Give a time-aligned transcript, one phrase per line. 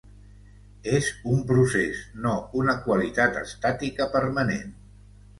[0.99, 4.73] És un procés, no una qualitat estàtica permanent.